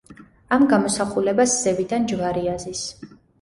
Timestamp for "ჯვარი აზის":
2.13-2.83